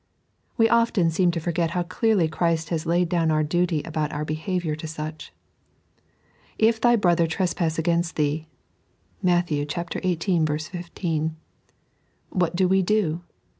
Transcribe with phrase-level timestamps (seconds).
[0.57, 4.25] We often seem to forget how clearly Christ has kid down our duty about our
[4.25, 5.31] behaviour to such."
[6.57, 8.47] If thy brother trespass against thee"
[9.21, 9.67] (Matt, xviii.
[9.67, 11.35] 15),
[12.31, 13.21] what do we do?